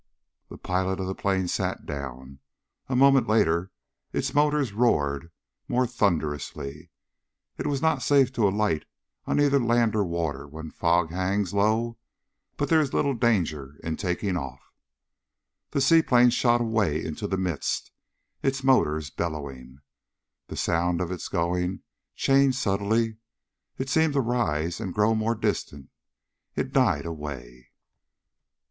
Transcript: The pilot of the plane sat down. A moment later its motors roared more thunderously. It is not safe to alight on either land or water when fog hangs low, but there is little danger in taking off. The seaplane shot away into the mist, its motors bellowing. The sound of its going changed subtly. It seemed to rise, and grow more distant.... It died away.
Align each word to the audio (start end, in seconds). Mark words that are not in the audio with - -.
The 0.49 0.57
pilot 0.57 0.99
of 0.99 1.05
the 1.05 1.13
plane 1.13 1.47
sat 1.47 1.85
down. 1.85 2.39
A 2.89 2.95
moment 2.95 3.27
later 3.27 3.71
its 4.11 4.33
motors 4.33 4.73
roared 4.73 5.31
more 5.67 5.85
thunderously. 5.85 6.89
It 7.59 7.67
is 7.67 7.83
not 7.83 8.01
safe 8.01 8.33
to 8.33 8.47
alight 8.47 8.85
on 9.27 9.39
either 9.39 9.59
land 9.59 9.95
or 9.95 10.03
water 10.03 10.47
when 10.47 10.71
fog 10.71 11.11
hangs 11.11 11.53
low, 11.53 11.99
but 12.57 12.67
there 12.67 12.81
is 12.81 12.95
little 12.95 13.13
danger 13.13 13.75
in 13.83 13.95
taking 13.95 14.35
off. 14.37 14.73
The 15.69 15.79
seaplane 15.81 16.31
shot 16.31 16.61
away 16.61 17.05
into 17.05 17.27
the 17.27 17.37
mist, 17.37 17.91
its 18.41 18.63
motors 18.63 19.11
bellowing. 19.11 19.81
The 20.47 20.57
sound 20.57 20.99
of 20.99 21.11
its 21.11 21.27
going 21.27 21.83
changed 22.15 22.57
subtly. 22.57 23.17
It 23.77 23.87
seemed 23.87 24.13
to 24.13 24.21
rise, 24.21 24.79
and 24.79 24.95
grow 24.95 25.13
more 25.13 25.35
distant.... 25.35 25.91
It 26.55 26.73
died 26.73 27.05
away. 27.05 27.69